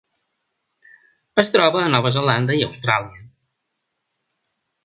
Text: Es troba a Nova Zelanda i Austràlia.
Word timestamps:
Es 1.43 1.53
troba 1.57 1.83
a 1.83 1.91
Nova 1.97 2.13
Zelanda 2.17 2.57
i 2.63 2.67
Austràlia. 2.71 3.25